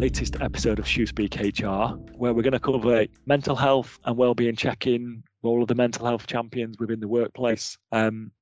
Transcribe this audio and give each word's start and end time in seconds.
latest 0.00 0.40
episode 0.40 0.78
of 0.78 0.88
Speak 0.88 1.36
HR, 1.36 1.92
where 2.16 2.32
we're 2.32 2.40
going 2.40 2.54
to 2.54 2.58
cover 2.58 3.04
mental 3.26 3.54
health 3.54 3.98
and 4.06 4.16
well-being 4.16 4.56
check-in, 4.56 5.22
role 5.42 5.60
of 5.60 5.68
the 5.68 5.74
mental 5.74 6.06
health 6.06 6.26
champions 6.26 6.78
within 6.78 7.00
the 7.00 7.06
workplace. 7.06 7.76
Um, 7.92 8.32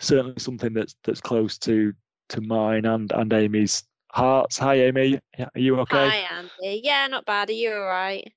certainly 0.00 0.34
something 0.38 0.72
that's 0.72 0.96
that's 1.04 1.20
close 1.20 1.56
to 1.58 1.92
to 2.30 2.40
mine 2.40 2.84
and 2.84 3.12
and 3.12 3.32
Amy's 3.32 3.84
hearts. 4.10 4.58
Hi, 4.58 4.74
Amy. 4.74 5.20
Are 5.38 5.48
you 5.54 5.78
okay? 5.80 6.08
Hi, 6.08 6.36
Andy. 6.36 6.80
Yeah, 6.82 7.06
not 7.06 7.24
bad. 7.26 7.48
Are 7.48 7.52
you 7.52 7.72
all 7.74 7.86
right? 7.86 8.32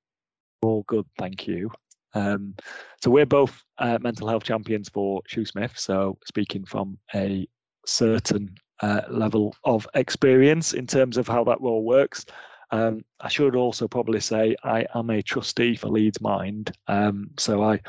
All 0.62 0.84
good, 0.88 1.08
thank 1.18 1.48
you. 1.48 1.72
Um, 2.14 2.54
so 3.02 3.10
we're 3.10 3.26
both 3.26 3.64
uh, 3.80 3.98
mental 4.02 4.28
health 4.28 4.44
champions 4.44 4.88
for 4.88 5.24
Shoosmith. 5.28 5.80
So 5.80 6.20
speaking 6.28 6.64
from 6.64 7.00
a 7.16 7.48
certain 7.88 8.56
uh, 8.82 9.02
level 9.10 9.56
of 9.64 9.88
experience 9.96 10.76
in 10.76 10.86
terms 10.86 11.18
of 11.18 11.28
how 11.28 11.44
that 11.46 11.60
role 11.60 11.84
works. 11.84 12.24
Um, 12.72 13.04
I 13.22 13.30
should 13.30 13.56
also 13.56 13.88
probably 13.88 14.20
say 14.20 14.56
I 14.64 14.86
am 14.94 15.10
a 15.10 15.22
trustee 15.22 15.76
for 15.76 15.88
Leeds 15.88 16.22
Mind, 16.22 16.72
um, 16.88 17.30
so 17.38 17.64
I 17.64 17.80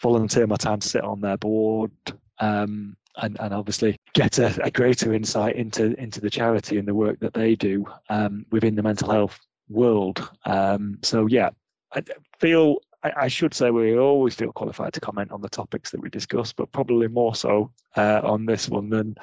volunteer 0.00 0.46
my 0.46 0.56
time 0.56 0.80
to 0.80 0.88
sit 0.88 1.02
on 1.02 1.20
their 1.20 1.36
board 1.36 1.90
um, 2.38 2.96
and, 3.16 3.36
and 3.40 3.52
obviously 3.52 3.96
get 4.14 4.38
a, 4.38 4.64
a, 4.64 4.70
greater 4.70 5.12
insight 5.12 5.56
into 5.56 6.00
into 6.00 6.20
the 6.20 6.30
charity 6.30 6.78
and 6.78 6.86
the 6.86 6.94
work 6.94 7.18
that 7.20 7.34
they 7.34 7.56
do 7.56 7.84
um, 8.08 8.46
within 8.52 8.76
the 8.76 8.82
mental 8.82 9.10
health 9.10 9.38
world. 9.68 10.30
Um, 10.44 10.98
so 11.02 11.26
yeah, 11.26 11.50
I 11.92 12.02
feel 12.38 12.76
I, 13.02 13.28
should 13.28 13.54
say 13.54 13.70
we 13.70 13.98
always 13.98 14.34
feel 14.34 14.52
qualified 14.52 14.92
to 14.92 15.00
comment 15.00 15.32
on 15.32 15.40
the 15.40 15.48
topics 15.48 15.90
that 15.90 16.00
we 16.00 16.10
discuss, 16.10 16.52
but 16.52 16.70
probably 16.70 17.08
more 17.08 17.34
so 17.34 17.70
uh, 17.96 18.20
on 18.22 18.44
this 18.44 18.68
one 18.68 18.90
than 18.90 19.16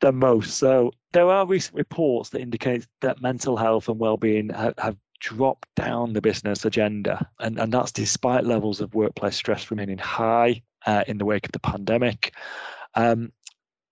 than 0.00 0.16
most. 0.16 0.58
So 0.58 0.92
there 1.12 1.28
are 1.28 1.46
recent 1.46 1.76
reports 1.76 2.30
that 2.30 2.40
indicate 2.40 2.86
that 3.00 3.22
mental 3.22 3.56
health 3.56 3.88
and 3.88 3.98
well-being 3.98 4.50
have, 4.50 4.74
have 4.78 4.96
dropped 5.20 5.68
down 5.74 6.12
the 6.12 6.20
business 6.20 6.64
agenda, 6.64 7.28
and, 7.40 7.58
and 7.58 7.72
that's 7.72 7.92
despite 7.92 8.44
levels 8.44 8.80
of 8.80 8.94
workplace 8.94 9.36
stress 9.36 9.70
remaining 9.70 9.98
high 9.98 10.62
uh, 10.86 11.04
in 11.08 11.18
the 11.18 11.24
wake 11.24 11.46
of 11.46 11.52
the 11.52 11.58
pandemic. 11.58 12.34
Um, 12.94 13.32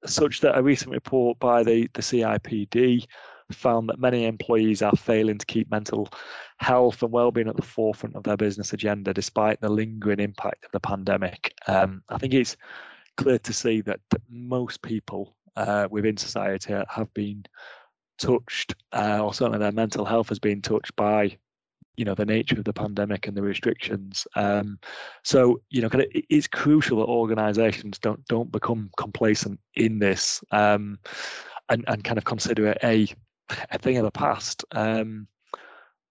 such 0.04 0.40
that 0.40 0.56
a 0.56 0.62
recent 0.62 0.92
report 0.92 1.38
by 1.38 1.62
the, 1.62 1.88
the 1.94 2.02
CIPD 2.02 3.06
found 3.52 3.88
that 3.88 4.00
many 4.00 4.24
employees 4.24 4.82
are 4.82 4.96
failing 4.96 5.38
to 5.38 5.46
keep 5.46 5.70
mental 5.70 6.08
health 6.58 7.02
and 7.02 7.12
well-being 7.12 7.48
at 7.48 7.56
the 7.56 7.62
forefront 7.62 8.16
of 8.16 8.24
their 8.24 8.36
business 8.36 8.72
agenda 8.72 9.14
despite 9.14 9.60
the 9.60 9.68
lingering 9.68 10.20
impact 10.20 10.64
of 10.64 10.72
the 10.72 10.80
pandemic. 10.80 11.54
Um, 11.68 12.02
I 12.08 12.18
think 12.18 12.34
it's 12.34 12.56
clear 13.16 13.38
to 13.38 13.52
see 13.52 13.80
that, 13.82 14.00
that 14.10 14.22
most 14.28 14.82
people 14.82 15.35
uh, 15.56 15.88
within 15.90 16.16
society 16.16 16.74
have 16.88 17.12
been 17.14 17.44
touched, 18.18 18.74
uh, 18.92 19.20
or 19.22 19.34
certainly 19.34 19.58
their 19.58 19.72
mental 19.72 20.04
health 20.04 20.28
has 20.28 20.38
been 20.38 20.62
touched 20.62 20.94
by, 20.96 21.36
you 21.96 22.04
know, 22.04 22.14
the 22.14 22.24
nature 22.24 22.58
of 22.58 22.64
the 22.64 22.72
pandemic 22.72 23.26
and 23.26 23.36
the 23.36 23.42
restrictions. 23.42 24.26
Um, 24.36 24.78
so, 25.22 25.60
you 25.70 25.82
know, 25.82 25.88
kind 25.88 26.04
of, 26.04 26.10
it's 26.12 26.46
crucial 26.46 26.98
that 26.98 27.06
organisations 27.06 27.98
don't 27.98 28.24
don't 28.26 28.52
become 28.52 28.90
complacent 28.96 29.60
in 29.74 29.98
this, 29.98 30.42
um, 30.50 30.98
and 31.68 31.84
and 31.88 32.04
kind 32.04 32.18
of 32.18 32.24
consider 32.24 32.68
it 32.68 32.78
a 32.82 33.08
a 33.70 33.78
thing 33.78 33.96
of 33.96 34.04
the 34.04 34.10
past. 34.10 34.64
Um, 34.72 35.28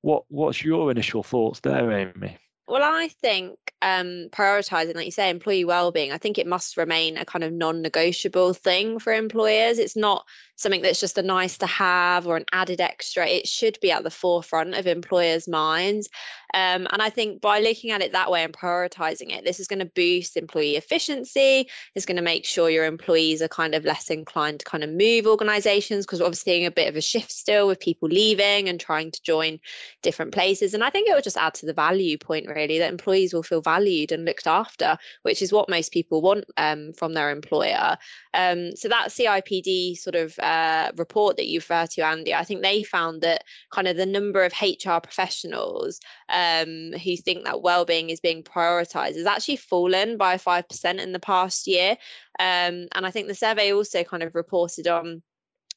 what 0.01 0.23
what's 0.29 0.63
your 0.63 0.91
initial 0.91 1.23
thoughts 1.23 1.59
there, 1.59 1.91
Amy? 1.91 2.37
Well, 2.67 2.81
I 2.83 3.09
think 3.09 3.59
um, 3.81 4.29
prioritizing, 4.31 4.95
like 4.95 5.05
you 5.05 5.11
say, 5.11 5.29
employee 5.29 5.65
well-being. 5.65 6.11
I 6.11 6.17
think 6.17 6.39
it 6.39 6.47
must 6.47 6.77
remain 6.77 7.17
a 7.17 7.25
kind 7.25 7.43
of 7.43 7.53
non-negotiable 7.53 8.55
thing 8.55 8.97
for 8.97 9.13
employers. 9.13 9.77
It's 9.77 9.95
not 9.95 10.25
something 10.55 10.81
that's 10.81 10.99
just 10.99 11.17
a 11.17 11.23
nice 11.23 11.57
to 11.57 11.67
have 11.67 12.27
or 12.27 12.37
an 12.37 12.45
added 12.51 12.81
extra. 12.81 13.27
It 13.27 13.47
should 13.47 13.77
be 13.81 13.91
at 13.91 14.03
the 14.03 14.09
forefront 14.09 14.75
of 14.75 14.87
employers' 14.87 15.47
minds. 15.47 16.09
Um, 16.53 16.87
and 16.91 17.01
I 17.01 17.09
think 17.09 17.41
by 17.41 17.59
looking 17.59 17.91
at 17.91 18.01
it 18.01 18.13
that 18.13 18.31
way 18.31 18.43
and 18.43 18.53
prioritizing 18.53 19.35
it, 19.35 19.43
this 19.43 19.59
is 19.59 19.67
going 19.67 19.79
to 19.79 19.85
boost 19.85 20.37
employee 20.37 20.77
efficiency. 20.77 21.67
It's 21.95 22.05
going 22.05 22.15
to 22.15 22.21
make 22.23 22.45
sure 22.45 22.69
your 22.69 22.85
employees 22.85 23.41
are 23.41 23.49
kind 23.49 23.75
of 23.75 23.83
less 23.83 24.09
inclined 24.09 24.59
to 24.59 24.65
kind 24.65 24.83
of 24.83 24.89
move 24.89 25.27
organizations 25.27 26.05
because 26.05 26.21
we're 26.21 26.27
obviously 26.27 26.53
seeing 26.53 26.65
a 26.65 26.71
bit 26.71 26.87
of 26.87 26.95
a 26.95 27.01
shift 27.01 27.31
still 27.31 27.67
with 27.67 27.79
people 27.79 28.07
leaving 28.07 28.69
and 28.69 28.79
trying 28.79 29.11
to 29.11 29.21
join 29.23 29.59
different 30.01 30.33
places. 30.33 30.73
And 30.73 30.83
I 30.83 30.89
think 30.89 31.09
it 31.09 31.13
will 31.13 31.21
just 31.21 31.37
add 31.37 31.55
to 31.55 31.65
the 31.65 31.73
value 31.73 32.17
point, 32.17 32.47
really, 32.47 32.79
that 32.79 32.91
employees 32.91 33.33
will 33.33 33.43
feel 33.43 33.61
valued 33.61 34.11
and 34.11 34.23
looked 34.23 34.47
after, 34.47 34.97
which 35.23 35.41
is 35.41 35.51
what 35.51 35.69
most 35.69 35.91
people 35.91 36.21
want 36.21 36.45
um, 36.57 36.93
from 36.93 37.13
their 37.13 37.31
employer. 37.31 37.97
Um, 38.33 38.75
so 38.75 38.87
that 38.87 39.09
CIPD 39.09 39.97
sort 39.97 40.15
of 40.15 40.37
uh, 40.45 40.91
report 40.95 41.37
that 41.37 41.47
you 41.47 41.57
refer 41.57 41.87
to, 41.87 42.05
Andy, 42.05 42.31
I 42.31 42.43
think 42.43 42.61
they 42.61 42.83
found 42.83 43.21
that 43.21 43.43
kind 43.71 43.87
of 43.87 43.97
the 43.97 44.05
number 44.05 44.43
of 44.43 44.53
HR 44.61 44.99
professionals 45.01 45.99
um, 46.29 46.93
who 46.93 47.17
think 47.17 47.45
that 47.45 47.63
well-being 47.63 48.11
is 48.11 48.19
being 48.19 48.43
prioritized 48.43 49.15
has 49.15 49.25
actually 49.25 49.55
fallen 49.55 50.17
by 50.17 50.37
5% 50.37 51.01
in 51.01 51.13
the 51.13 51.19
past 51.19 51.65
year. 51.65 51.97
Um, 52.39 52.87
and 52.93 53.05
I 53.05 53.09
think 53.09 53.27
the 53.27 53.33
survey 53.33 53.73
also 53.73 54.03
kind 54.03 54.21
of 54.21 54.35
reported 54.35 54.87
on 54.87 55.23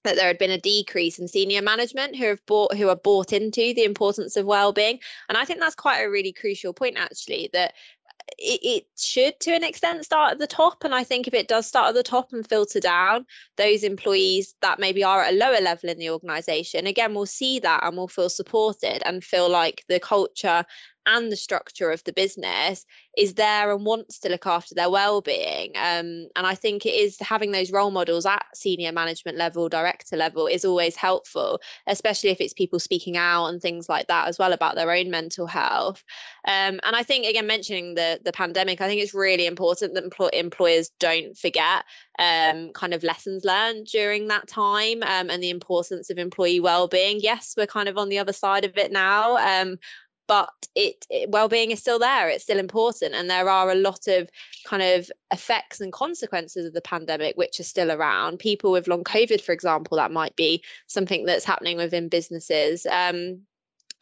that 0.05 0.17
there 0.17 0.27
had 0.27 0.39
been 0.39 0.51
a 0.51 0.61
decrease 0.61 1.19
in 1.19 1.29
senior 1.29 1.63
management 1.63 2.15
who 2.15 2.27
have 2.27 2.45
bought 2.47 2.77
who 2.77 2.89
are 2.89 2.97
bought 2.97 3.33
into 3.33 3.73
the 3.75 3.85
importance 3.85 4.37
of 4.37 4.47
well-being 4.47 4.99
and 5.29 5.37
i 5.37 5.45
think 5.45 5.59
that's 5.59 5.75
quite 5.75 6.01
a 6.01 6.09
really 6.09 6.33
crucial 6.33 6.73
point 6.73 6.97
actually 6.97 7.51
that 7.53 7.75
it, 8.37 8.61
it, 8.63 8.87
should 8.97 9.39
to 9.41 9.55
an 9.55 9.65
extent 9.65 10.05
start 10.05 10.33
at 10.33 10.39
the 10.39 10.47
top 10.47 10.85
and 10.85 10.95
i 10.95 11.05
think 11.05 11.27
if 11.27 11.35
it 11.35 11.49
does 11.49 11.67
start 11.67 11.89
at 11.89 11.95
the 11.95 12.03
top 12.03 12.33
and 12.33 12.49
filter 12.49 12.81
down 12.81 13.25
those 13.57 13.85
employees 13.85 14.55
that 14.61 14.79
maybe 14.79 15.05
are 15.05 15.23
at 15.23 15.33
a 15.33 15.37
lower 15.37 15.61
level 15.61 15.89
in 15.89 15.99
the 15.99 16.11
organization 16.11 16.87
again 16.87 17.15
will 17.15 17.27
see 17.27 17.59
that 17.59 17.83
and 17.85 17.97
will 17.97 18.09
feel 18.09 18.29
supported 18.29 19.01
and 19.07 19.25
feel 19.25 19.49
like 19.49 19.85
the 19.89 20.01
culture 20.01 20.65
and 21.09 21.33
the 21.33 21.37
structure 21.37 21.91
of 21.91 22.05
the 22.05 22.13
business 22.13 22.85
is 23.17 23.35
there 23.35 23.73
and 23.73 23.85
wants 23.85 24.19
to 24.21 24.29
look 24.29 24.47
after 24.47 24.75
their 24.75 24.91
well-being 24.91 25.71
um, 25.77 26.29
and 26.37 26.47
i 26.47 26.55
think 26.55 26.85
it 26.85 26.95
is 26.95 27.19
having 27.21 27.51
those 27.51 27.73
role 27.73 27.91
models 27.91 28.27
at 28.27 28.45
senior 28.55 28.93
management 28.93 29.37
level 29.37 29.69
director 29.69 30.17
level 30.17 30.47
is 30.47 30.65
always 30.65 30.95
helpful 30.95 31.61
especially 31.87 32.31
if 32.31 32.41
it's 32.41 32.53
people 32.53 32.79
speaking 32.79 33.17
out 33.17 33.47
and 33.47 33.61
things 33.61 33.89
like 33.89 34.07
that 34.07 34.29
as 34.29 34.39
well 34.39 34.53
about 34.53 34.75
their 34.75 34.91
own 34.91 35.11
mental 35.11 35.47
health. 35.47 36.05
Um, 36.47 36.79
and 36.85 36.95
i 36.95 37.03
think 37.03 37.27
again 37.27 37.47
mentioning 37.47 37.95
the 37.95 38.21
the 38.25 38.33
pandemic 38.33 38.81
i 38.81 38.87
think 38.87 39.01
it's 39.01 39.15
really 39.15 39.47
important 39.47 39.95
that 39.95 40.09
empl- 40.09 40.31
employers 40.33 40.91
don't 41.01 41.37
forget 41.37 41.85
um, 42.19 42.73
kind 42.73 42.95
of 42.95 43.05
lessons 43.05 43.45
learned 43.45 43.87
during 43.87 44.27
that 44.27 44.49
time 44.49 45.03
um, 45.05 45.31
and 45.31 45.41
the 45.41 45.51
importance 45.51 46.11
of 46.11 46.19
employee 46.19 46.61
well-being. 46.61 47.21
Yes 47.21 47.55
we're 47.57 47.67
kind 47.67 47.89
of 47.89 47.97
on 47.97 48.09
the 48.09 48.19
other 48.19 48.33
side 48.33 48.65
of 48.65 48.77
it 48.77 48.93
now 48.93 49.37
um, 49.37 49.79
but 50.29 50.51
it, 50.75 51.05
it, 51.11 51.29
well-being 51.31 51.73
is 51.73 51.81
still 51.81 51.99
there 51.99 52.29
it's 52.29 52.45
still 52.45 52.59
important 52.59 53.15
and 53.15 53.29
there 53.29 53.49
are 53.49 53.71
a 53.71 53.75
lot 53.75 54.07
of 54.07 54.31
kind 54.65 54.83
of 54.83 55.11
effects 55.33 55.81
and 55.81 55.93
consequences 55.93 56.67
of 56.67 56.75
the 56.75 56.81
pandemic 56.81 57.37
which 57.37 57.59
are 57.59 57.65
still 57.65 57.91
around 57.91 58.39
people 58.39 58.71
with 58.71 58.87
long 58.87 59.03
covid 59.03 59.41
for 59.41 59.53
example 59.53 59.97
that 59.97 60.13
might 60.13 60.37
be 60.37 60.63
something 60.87 61.25
that's 61.25 61.45
happening 61.45 61.77
within 61.77 62.09
businesses 62.09 62.87
um, 62.87 63.41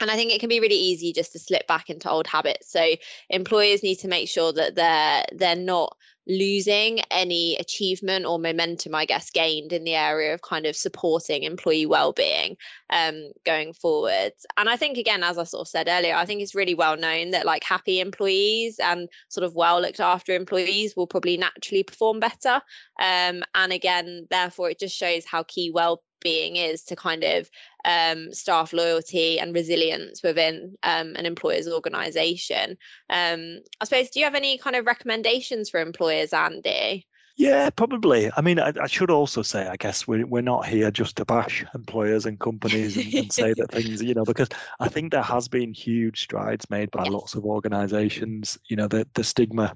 and 0.01 0.11
I 0.11 0.15
think 0.15 0.31
it 0.31 0.41
can 0.41 0.51
be 0.51 0.61
really 0.61 0.77
easy 0.77 1.13
just 1.13 1.33
to 1.33 1.39
slip 1.39 1.67
back 1.67 1.89
into 1.89 2.11
old 2.11 2.27
habits. 2.27 2.71
So 2.71 2.87
employers 3.31 3.83
need 3.83 3.97
to 3.97 4.09
make 4.09 4.29
sure 4.29 4.53
that 4.53 4.75
they're 4.75 5.25
they're 5.33 5.57
not 5.57 5.97
losing 6.29 7.01
any 7.11 7.57
achievement 7.57 8.27
or 8.27 8.39
momentum, 8.39 8.95
I 8.95 9.05
guess, 9.05 9.31
gained 9.31 9.73
in 9.73 9.85
the 9.85 9.95
area 9.95 10.35
of 10.35 10.43
kind 10.43 10.67
of 10.67 10.77
supporting 10.77 11.45
employee 11.45 11.87
well-being 11.87 12.57
um, 12.91 13.31
going 13.45 13.73
forward. 13.73 14.33
And 14.57 14.69
I 14.69 14.77
think 14.77 14.99
again, 14.99 15.23
as 15.23 15.39
I 15.39 15.45
sort 15.45 15.63
of 15.63 15.69
said 15.69 15.89
earlier, 15.89 16.15
I 16.15 16.27
think 16.27 16.43
it's 16.43 16.55
really 16.55 16.75
well 16.75 16.97
known 16.97 17.31
that 17.31 17.47
like 17.47 17.65
happy 17.65 18.01
employees 18.01 18.79
and 18.79 19.09
sort 19.29 19.45
of 19.45 19.55
well 19.55 19.81
looked 19.81 20.01
after 20.01 20.35
employees 20.35 20.95
will 20.97 21.07
probably 21.07 21.37
naturally 21.37 21.83
perform 21.83 22.21
better. 22.21 22.61
Um, 23.01 23.43
and 23.55 23.73
again, 23.73 24.27
therefore, 24.31 24.71
it 24.71 24.81
just 24.81 24.97
shows 24.97 25.25
how 25.25 25.45
key 25.45 25.71
well 25.73 26.03
being 26.27 26.57
is 26.57 26.83
to 26.83 26.97
kind 26.97 27.23
of 27.23 27.49
um, 27.85 28.33
staff 28.33 28.73
loyalty 28.73 29.39
and 29.39 29.55
resilience 29.55 30.25
within 30.25 30.77
um, 30.83 31.15
an 31.15 31.25
employer's 31.25 31.69
organisation. 31.69 32.77
Um, 33.11 33.61
I 33.81 33.85
suppose, 33.85 34.11
do 34.11 34.19
you 34.19 34.25
have 34.25 34.35
any 34.35 34.59
kind 34.59 34.75
of 34.75 34.87
recommendations 34.87 35.71
for 35.71 35.79
employers, 35.79 36.33
Andy? 36.33 37.07
Yeah, 37.39 37.69
probably. 37.69 38.31
I 38.35 38.41
mean, 38.41 38.59
I, 38.59 38.73
I, 38.81 38.87
should 38.87 39.11
also 39.11 39.43
say, 39.43 39.67
I 39.67 39.77
guess 39.77 40.09
we're 40.09 40.25
we're 40.25 40.41
not 40.41 40.65
here 40.67 40.91
just 40.91 41.17
to 41.17 41.27
bash 41.27 41.67
employers 41.75 42.25
and 42.25 42.41
companies 42.41 42.97
and, 42.97 43.13
and 43.13 43.31
say 43.31 43.53
that 43.53 43.71
things, 43.73 44.03
you 44.03 44.15
know, 44.15 44.25
because 44.25 44.49
I 44.81 44.89
think 44.89 45.13
there 45.13 45.21
has 45.21 45.47
been 45.47 45.75
huge 45.75 46.23
strides 46.23 46.71
made 46.71 46.91
by 46.91 47.03
yes. 47.05 47.13
lots 47.13 47.35
of 47.35 47.45
organisations. 47.45 48.57
You 48.69 48.77
know, 48.77 48.89
the 48.89 49.07
the 49.13 49.23
stigma 49.23 49.75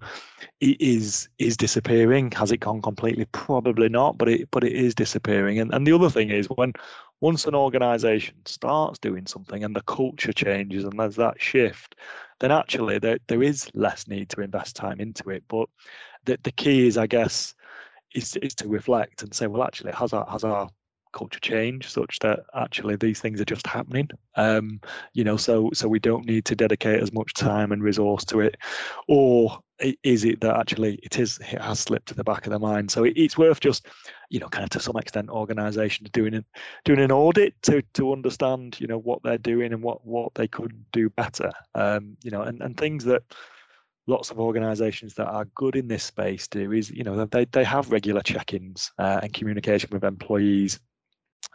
is 0.63 1.29
is 1.39 1.59
disappearing. 1.59 2.31
Has 2.33 2.51
it 2.51 2.59
gone 2.59 2.81
completely? 2.81 3.27
Probably 3.33 3.91
not, 3.91 4.17
but 4.17 4.31
it 4.31 4.51
but 4.51 4.65
it 4.65 4.73
is 4.73 4.95
disappearing. 4.95 5.59
And 5.59 5.75
and 5.75 5.87
the 5.87 5.93
other 5.93 6.09
thing 6.09 6.31
is 6.31 6.47
when 6.57 6.73
once 7.21 7.45
an 7.45 7.55
organisation 7.55 8.37
starts 8.47 8.99
doing 8.99 9.27
something 9.27 9.63
and 9.63 9.77
the 9.77 9.83
culture 9.83 10.33
changes 10.33 10.85
and 10.85 10.99
there's 10.99 11.17
that 11.17 11.39
shift, 11.39 11.95
then 12.39 12.51
actually 12.51 12.99
there, 12.99 13.19
there 13.29 13.43
is 13.43 13.71
less 13.75 14.09
need 14.09 14.31
to 14.31 14.41
invest 14.41 14.75
time 14.75 14.99
into 14.99 15.29
it. 15.29 15.45
But 15.47 15.69
the, 16.25 16.39
the 16.43 16.53
key 16.53 16.87
is, 16.87 16.99
I 16.99 17.07
guess, 17.07 17.55
is, 18.15 18.37
is 18.37 18.55
to 18.57 18.69
reflect 18.69 19.23
and 19.23 19.33
say, 19.33 19.47
well, 19.47 19.63
actually, 19.63 19.93
has 19.93 20.13
our 20.13 20.27
has 20.31 20.45
our 20.45 20.71
culture 21.13 21.41
change 21.41 21.89
such 21.89 22.19
that 22.21 22.41
actually 22.55 22.97
these 22.97 23.21
things 23.21 23.41
are 23.41 23.45
just 23.47 23.67
happening? 23.67 24.09
Um, 24.37 24.81
you 25.13 25.25
know 25.25 25.37
so 25.37 25.71
so 25.73 25.89
we 25.89 25.99
don't 25.99 26.27
need 26.27 26.45
to 26.47 26.57
dedicate 26.57 27.03
as 27.03 27.13
much 27.13 27.35
time 27.35 27.73
and 27.73 27.83
resource 27.83 28.25
to 28.27 28.41
it. 28.41 28.57
Or 29.09 29.59
is 30.03 30.25
it 30.25 30.41
that 30.41 30.57
actually 30.57 30.97
it 31.03 31.19
is 31.19 31.39
it 31.39 31.61
has 31.61 31.81
slipped 31.81 32.09
to 32.09 32.15
the 32.15 32.25
back 32.25 32.47
of 32.47 32.53
the 32.53 32.59
mind? 32.59 32.91
So 32.91 33.05
it, 33.05 33.15
it's 33.17 33.39
worth 33.39 33.61
just 33.61 33.87
you 34.29 34.39
know 34.39 34.49
kind 34.49 34.65
of 34.65 34.71
to 34.71 34.81
some 34.81 34.97
extent 34.97 35.31
organizations 35.31 36.11
doing 36.11 36.35
it 36.35 36.45
doing 36.85 37.01
an 37.01 37.13
audit 37.13 37.61
to 37.63 37.83
to 37.95 38.13
understand 38.13 38.79
you 38.81 38.87
know 38.87 38.99
what 38.99 39.23
they're 39.23 39.39
doing 39.39 39.73
and 39.73 39.83
what 39.83 40.05
what 40.07 40.35
they 40.35 40.49
could 40.49 40.85
do 40.93 41.11
better. 41.11 41.51
Um, 41.75 42.17
you 42.23 42.31
know 42.31 42.43
and, 42.43 42.61
and 42.63 42.77
things 42.77 43.05
that 43.05 43.23
lots 44.07 44.31
of 44.31 44.41
organizations 44.41 45.15
that 45.15 45.27
are 45.27 45.45
good 45.55 45.77
in 45.77 45.87
this 45.87 46.05
space 46.05 46.49
do 46.49 46.73
is 46.73 46.91
you 46.91 47.05
know 47.05 47.25
they, 47.27 47.45
they 47.47 47.65
have 47.65 47.91
regular 47.91 48.23
check-ins 48.23 48.91
uh, 48.99 49.21
and 49.23 49.33
communication 49.33 49.89
with 49.93 50.05
employees 50.05 50.81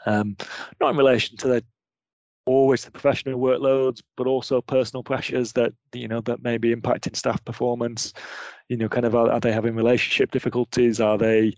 um, 0.05 0.35
not 0.79 0.91
in 0.91 0.97
relation 0.97 1.37
to 1.37 1.47
their 1.47 1.61
always 2.45 2.85
the 2.85 2.91
professional 2.91 3.39
workloads 3.39 4.01
but 4.17 4.27
also 4.27 4.61
personal 4.61 5.03
pressures 5.03 5.51
that 5.53 5.73
you 5.93 6.07
know 6.07 6.21
that 6.21 6.43
may 6.43 6.57
be 6.57 6.73
impacting 6.73 7.15
staff 7.15 7.43
performance. 7.45 8.13
You 8.69 8.77
know 8.77 8.89
kind 8.89 9.05
of 9.05 9.15
are, 9.15 9.31
are 9.31 9.39
they 9.39 9.51
having 9.51 9.75
relationship 9.75 10.31
difficulties? 10.31 10.99
Are 10.99 11.17
they 11.17 11.53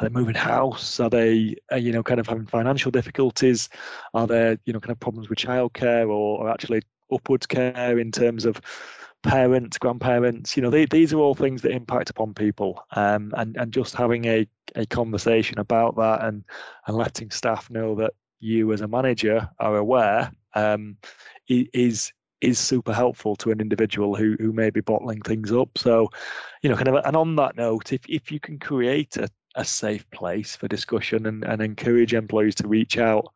are 0.00 0.08
they 0.08 0.14
moving 0.14 0.34
house? 0.34 1.00
Are 1.00 1.10
they 1.10 1.56
uh, 1.72 1.76
you 1.76 1.92
know 1.92 2.02
kind 2.02 2.20
of 2.20 2.28
having 2.28 2.46
financial 2.46 2.90
difficulties? 2.90 3.68
Are 4.14 4.26
there 4.26 4.58
you 4.64 4.72
know 4.72 4.80
kind 4.80 4.92
of 4.92 5.00
problems 5.00 5.28
with 5.28 5.38
childcare 5.38 6.06
or, 6.06 6.44
or 6.44 6.50
actually 6.50 6.82
upwards 7.12 7.46
care 7.46 7.98
in 7.98 8.12
terms 8.12 8.44
of 8.44 8.60
parents, 9.22 9.78
grandparents, 9.78 10.56
you 10.56 10.62
know, 10.62 10.70
they, 10.70 10.86
these 10.86 11.12
are 11.12 11.18
all 11.18 11.34
things 11.34 11.62
that 11.62 11.72
impact 11.72 12.10
upon 12.10 12.34
people. 12.34 12.82
Um, 12.92 13.32
and, 13.36 13.56
and 13.56 13.72
just 13.72 13.94
having 13.94 14.24
a, 14.26 14.46
a 14.76 14.86
conversation 14.86 15.58
about 15.58 15.96
that 15.96 16.24
and, 16.24 16.44
and 16.86 16.96
letting 16.96 17.30
staff 17.30 17.70
know 17.70 17.94
that 17.96 18.12
you 18.40 18.72
as 18.72 18.80
a 18.80 18.88
manager 18.88 19.48
are 19.58 19.76
aware 19.76 20.30
um, 20.54 20.96
is 21.48 22.12
is 22.40 22.58
super 22.58 22.92
helpful 22.92 23.34
to 23.34 23.50
an 23.50 23.60
individual 23.60 24.14
who 24.14 24.36
who 24.38 24.52
may 24.52 24.70
be 24.70 24.80
bottling 24.80 25.20
things 25.22 25.52
up. 25.52 25.76
So, 25.76 26.08
you 26.62 26.70
know, 26.70 26.76
kind 26.76 26.88
of 26.88 27.04
and 27.04 27.16
on 27.16 27.36
that 27.36 27.56
note, 27.56 27.92
if 27.92 28.02
if 28.08 28.30
you 28.30 28.38
can 28.40 28.58
create 28.58 29.16
a, 29.16 29.28
a 29.56 29.64
safe 29.64 30.08
place 30.10 30.54
for 30.54 30.68
discussion 30.68 31.26
and, 31.26 31.44
and 31.44 31.60
encourage 31.60 32.14
employees 32.14 32.54
to 32.56 32.68
reach 32.68 32.96
out 32.98 33.26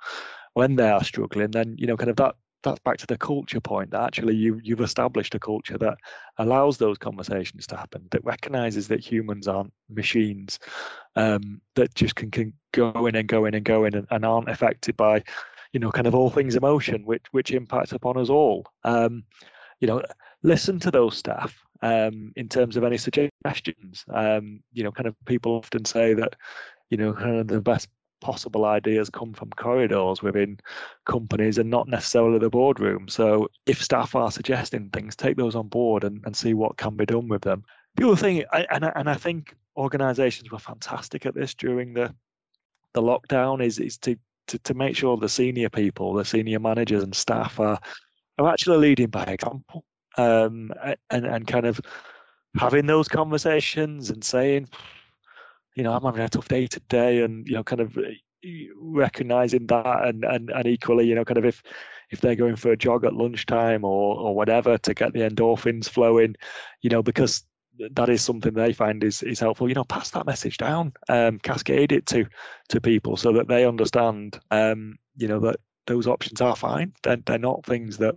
when 0.55 0.76
they 0.76 0.88
are 0.88 1.02
struggling, 1.02 1.50
then 1.50 1.75
you 1.79 1.87
know, 1.87 1.96
kind 1.96 2.11
of 2.11 2.17
that 2.17 2.37
that's 2.62 2.80
back 2.80 2.96
to 2.98 3.06
the 3.06 3.18
culture 3.18 3.60
point 3.60 3.90
that 3.90 4.02
actually 4.02 4.34
you 4.34 4.60
you've 4.62 4.80
established 4.80 5.34
a 5.34 5.38
culture 5.38 5.78
that 5.78 5.98
allows 6.38 6.78
those 6.78 6.98
conversations 6.98 7.66
to 7.66 7.76
happen 7.76 8.06
that 8.10 8.24
recognizes 8.24 8.88
that 8.88 9.00
humans 9.00 9.48
aren't 9.48 9.72
machines 9.88 10.58
um, 11.16 11.60
that 11.74 11.94
just 11.94 12.14
can, 12.14 12.30
can 12.30 12.52
go 12.72 13.06
in 13.06 13.14
and 13.14 13.28
go 13.28 13.44
in 13.44 13.54
and 13.54 13.64
go 13.64 13.84
in 13.84 13.94
and, 13.94 14.06
and, 14.10 14.24
aren't 14.24 14.48
affected 14.48 14.96
by 14.96 15.22
you 15.72 15.80
know 15.80 15.90
kind 15.90 16.06
of 16.06 16.14
all 16.14 16.30
things 16.30 16.56
emotion 16.56 17.04
which 17.04 17.24
which 17.32 17.50
impacts 17.50 17.92
upon 17.92 18.16
us 18.16 18.28
all. 18.28 18.66
Um, 18.84 19.24
you 19.80 19.88
know 19.88 20.02
listen 20.42 20.78
to 20.80 20.90
those 20.90 21.16
staff 21.16 21.62
um, 21.82 22.32
in 22.36 22.48
terms 22.48 22.76
of 22.76 22.84
any 22.84 22.98
suggestions. 22.98 24.04
Um, 24.12 24.60
you 24.72 24.84
know 24.84 24.92
kind 24.92 25.06
of 25.06 25.16
people 25.24 25.52
often 25.52 25.84
say 25.84 26.14
that 26.14 26.36
you 26.90 26.96
know 26.96 27.12
kind 27.12 27.36
of 27.38 27.48
the 27.48 27.60
best 27.60 27.88
possible 28.22 28.64
ideas 28.64 29.10
come 29.10 29.34
from 29.34 29.50
corridors 29.50 30.22
within 30.22 30.58
companies 31.04 31.58
and 31.58 31.69
not 31.69 31.88
necessarily 31.88 32.38
the 32.38 32.48
boardroom. 32.48 33.08
So 33.08 33.48
if 33.66 33.82
staff 33.82 34.14
are 34.14 34.30
suggesting 34.30 34.88
things, 34.88 35.14
take 35.14 35.36
those 35.36 35.56
on 35.56 35.69
board 35.69 36.04
and, 36.04 36.22
and 36.24 36.34
see 36.34 36.54
what 36.54 36.78
can 36.78 36.96
be 36.96 37.04
done 37.04 37.28
with 37.28 37.42
them. 37.42 37.64
The 37.96 38.06
other 38.06 38.16
thing, 38.16 38.44
and 38.52 38.84
I, 38.86 38.92
and 38.96 39.10
I 39.10 39.14
think 39.14 39.54
organisations 39.76 40.50
were 40.50 40.58
fantastic 40.58 41.26
at 41.26 41.34
this 41.34 41.54
during 41.54 41.92
the 41.92 42.14
the 42.94 43.02
lockdown, 43.02 43.62
is 43.62 43.78
is 43.78 43.98
to, 43.98 44.16
to 44.46 44.58
to 44.58 44.74
make 44.74 44.96
sure 44.96 45.16
the 45.16 45.28
senior 45.28 45.69
people, 45.69 46.14
the 46.14 46.24
senior 46.24 46.58
managers 46.58 47.02
and 47.02 47.14
staff 47.14 47.60
are 47.60 47.78
are 48.38 48.48
actually 48.48 48.78
leading 48.78 49.08
by 49.08 49.24
example, 49.24 49.84
um, 50.16 50.72
and 51.10 51.26
and 51.26 51.46
kind 51.46 51.66
of 51.66 51.80
having 52.56 52.86
those 52.86 53.08
conversations 53.08 54.10
and 54.10 54.22
saying, 54.24 54.69
you 55.74 55.82
know, 55.82 55.92
I'm 55.92 56.02
having 56.02 56.22
a 56.22 56.28
tough 56.28 56.48
day 56.48 56.66
today, 56.66 57.22
and 57.22 57.46
you 57.46 57.54
know, 57.54 57.64
kind 57.64 57.80
of 57.80 57.96
eh, 57.98 58.66
recognizing 58.76 59.66
that, 59.69 60.06
and 60.06 60.24
and 60.24 60.50
and 60.50 60.66
equally, 60.66 61.06
you 61.06 61.14
know, 61.14 61.24
kind 61.24 61.38
of 61.38 61.44
if 61.44 61.62
if 62.10 62.20
they're 62.20 62.36
going 62.36 62.56
for 62.56 62.72
a 62.72 62.76
jog 62.76 63.04
at 63.04 63.14
lunchtime 63.14 63.84
or 63.84 64.19
or 64.19 64.34
whatever 64.34 64.78
to 64.78 64.94
get 64.94 65.12
the 65.12 65.20
endorphins 65.20 65.88
flowing, 65.88 66.34
you 66.82 66.90
know, 66.90 67.02
because 67.02 67.44
that 67.78 68.08
is 68.08 68.22
something 68.22 68.52
they 68.52 68.72
find 68.72 69.02
is 69.02 69.22
is 69.22 69.40
helpful. 69.40 69.69
You 69.69 69.74
know, 69.74 69.84
pass 69.84 70.10
that 70.10 70.26
message 70.26 70.58
down, 70.58 70.92
um, 71.08 71.38
cascade 71.38 71.92
it 71.92 72.06
to 72.06 72.26
to 72.69 72.80
people 72.80 73.16
so 73.16 73.32
that 73.32 73.48
they 73.48 73.66
understand, 73.66 74.38
um, 74.50 74.98
you 75.16 75.28
know, 75.28 75.40
that 75.40 75.56
those 75.86 76.06
options 76.06 76.40
are 76.40 76.56
fine. 76.56 76.92
They're, 77.02 77.16
they're 77.16 77.38
not 77.38 77.64
things 77.64 77.98
that 77.98 78.16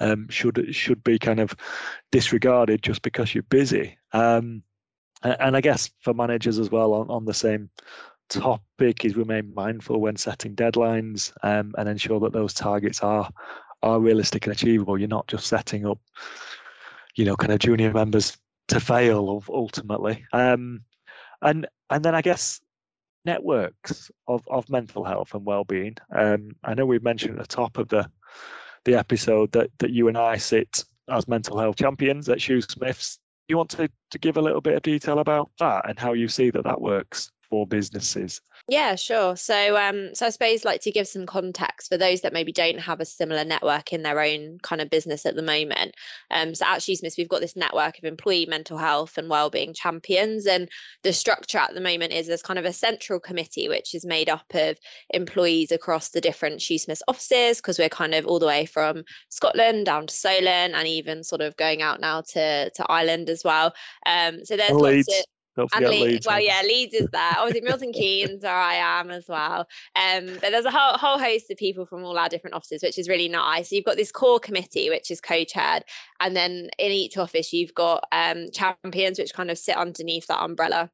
um, 0.00 0.28
should 0.28 0.74
should 0.74 1.02
be 1.04 1.18
kind 1.18 1.40
of 1.40 1.54
disregarded 2.10 2.82
just 2.82 3.02
because 3.02 3.34
you're 3.34 3.42
busy. 3.44 3.98
Um, 4.12 4.62
and 5.22 5.56
I 5.56 5.60
guess 5.60 5.90
for 6.00 6.14
managers 6.14 6.58
as 6.58 6.70
well 6.70 6.92
on, 6.94 7.08
on 7.10 7.24
the 7.24 7.34
same 7.34 7.70
topic 8.28 9.04
is 9.04 9.16
remain 9.16 9.52
mindful 9.54 10.00
when 10.00 10.16
setting 10.16 10.54
deadlines 10.54 11.32
um, 11.42 11.74
and 11.78 11.88
ensure 11.88 12.20
that 12.20 12.32
those 12.32 12.54
targets 12.54 13.02
are 13.02 13.30
are 13.82 14.00
realistic 14.00 14.46
and 14.46 14.54
achievable. 14.54 14.98
You're 14.98 15.08
not 15.08 15.28
just 15.28 15.46
setting 15.46 15.86
up, 15.86 15.98
you 17.14 17.24
know, 17.24 17.36
kind 17.36 17.52
of 17.52 17.58
junior 17.58 17.92
members 17.92 18.36
to 18.68 18.80
fail 18.80 19.42
ultimately. 19.48 20.24
Um, 20.32 20.82
and 21.42 21.66
and 21.90 22.04
then 22.04 22.14
I 22.14 22.22
guess 22.22 22.60
networks 23.24 24.10
of, 24.28 24.42
of 24.48 24.68
mental 24.70 25.04
health 25.04 25.34
and 25.34 25.44
well-being. 25.44 25.96
Um, 26.14 26.52
I 26.64 26.74
know 26.74 26.86
we've 26.86 27.02
mentioned 27.02 27.38
at 27.38 27.48
the 27.48 27.56
top 27.56 27.78
of 27.78 27.88
the 27.88 28.08
the 28.84 28.94
episode 28.94 29.52
that 29.52 29.70
that 29.78 29.90
you 29.90 30.08
and 30.08 30.16
I 30.16 30.36
sit 30.36 30.84
as 31.08 31.28
mental 31.28 31.58
health 31.58 31.76
champions 31.76 32.28
at 32.28 32.38
Shoosmiths 32.38 33.18
you 33.48 33.56
want 33.56 33.70
to, 33.70 33.88
to 34.10 34.18
give 34.18 34.36
a 34.36 34.42
little 34.42 34.60
bit 34.60 34.74
of 34.74 34.82
detail 34.82 35.18
about 35.18 35.50
that 35.58 35.88
and 35.88 35.98
how 35.98 36.12
you 36.12 36.28
see 36.28 36.50
that 36.50 36.64
that 36.64 36.80
works 36.80 37.30
for 37.48 37.66
businesses? 37.66 38.40
Yeah, 38.68 38.96
sure. 38.96 39.36
So, 39.36 39.76
um, 39.76 40.12
so 40.12 40.26
I 40.26 40.30
suppose 40.30 40.64
like 40.64 40.80
to 40.80 40.90
give 40.90 41.06
some 41.06 41.24
context 41.24 41.88
for 41.88 41.96
those 41.96 42.22
that 42.22 42.32
maybe 42.32 42.50
don't 42.50 42.80
have 42.80 42.98
a 42.98 43.04
similar 43.04 43.44
network 43.44 43.92
in 43.92 44.02
their 44.02 44.20
own 44.20 44.58
kind 44.60 44.80
of 44.80 44.90
business 44.90 45.24
at 45.24 45.36
the 45.36 45.42
moment. 45.42 45.94
Um, 46.32 46.52
so 46.52 46.66
at 46.66 46.80
Shoosmiths, 46.80 47.16
we've 47.16 47.28
got 47.28 47.40
this 47.40 47.54
network 47.54 47.96
of 47.96 48.02
employee 48.04 48.46
mental 48.46 48.76
health 48.76 49.18
and 49.18 49.30
wellbeing 49.30 49.72
champions, 49.72 50.46
and 50.46 50.68
the 51.04 51.12
structure 51.12 51.58
at 51.58 51.74
the 51.74 51.80
moment 51.80 52.12
is 52.12 52.26
there's 52.26 52.42
kind 52.42 52.58
of 52.58 52.64
a 52.64 52.72
central 52.72 53.20
committee 53.20 53.68
which 53.68 53.94
is 53.94 54.04
made 54.04 54.28
up 54.28 54.46
of 54.52 54.76
employees 55.10 55.70
across 55.70 56.08
the 56.08 56.20
different 56.20 56.58
Shoosmiths 56.58 57.02
offices 57.06 57.58
because 57.58 57.78
we're 57.78 57.88
kind 57.88 58.14
of 58.16 58.26
all 58.26 58.40
the 58.40 58.46
way 58.46 58.66
from 58.66 59.04
Scotland 59.28 59.86
down 59.86 60.08
to 60.08 60.14
Solent 60.14 60.74
and 60.74 60.88
even 60.88 61.22
sort 61.22 61.40
of 61.40 61.56
going 61.56 61.82
out 61.82 62.00
now 62.00 62.22
to 62.32 62.68
to 62.70 62.86
Ireland 62.88 63.30
as 63.30 63.44
well. 63.44 63.74
Um, 64.06 64.44
so 64.44 64.56
there's 64.56 64.72
lots 64.72 65.06
of 65.08 65.24
don't 65.56 65.70
forget 65.70 65.90
Leeds, 65.90 66.04
Leeds. 66.04 66.26
Well, 66.26 66.40
yeah, 66.40 66.60
Leeds 66.62 66.94
is 66.94 67.08
there. 67.12 67.32
Obviously, 67.38 67.62
Milton 67.62 67.92
Keynes, 67.94 68.42
where 68.42 68.52
I 68.52 68.74
am 68.74 69.10
as 69.10 69.26
well. 69.28 69.66
Um, 69.96 70.26
but 70.26 70.50
there's 70.50 70.66
a 70.66 70.70
whole, 70.70 70.98
whole 70.98 71.18
host 71.18 71.50
of 71.50 71.56
people 71.56 71.86
from 71.86 72.04
all 72.04 72.18
our 72.18 72.28
different 72.28 72.54
offices, 72.54 72.82
which 72.82 72.98
is 72.98 73.08
really 73.08 73.28
nice. 73.28 73.70
So 73.70 73.76
you've 73.76 73.84
got 73.84 73.96
this 73.96 74.12
core 74.12 74.38
committee, 74.38 74.90
which 74.90 75.10
is 75.10 75.20
co-chaired, 75.20 75.84
and 76.20 76.36
then 76.36 76.68
in 76.78 76.92
each 76.92 77.16
office 77.16 77.52
you've 77.52 77.74
got 77.74 78.04
um, 78.12 78.48
champions, 78.52 79.18
which 79.18 79.32
kind 79.32 79.50
of 79.50 79.58
sit 79.58 79.76
underneath 79.76 80.26
that 80.26 80.42
umbrella 80.42 80.90